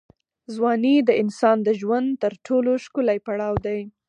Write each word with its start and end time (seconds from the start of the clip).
ځواني 0.55 0.95
د 1.07 1.09
انسان 1.21 1.57
د 1.63 1.69
ژوند 1.81 2.09
تر 2.23 2.33
ټولو 2.45 2.71
ښکلی 2.83 3.17
پړاو 3.25 3.55
دی. 3.65 3.79